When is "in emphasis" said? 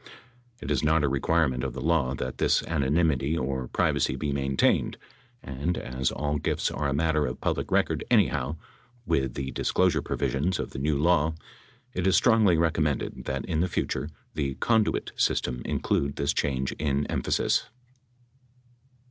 16.79-17.65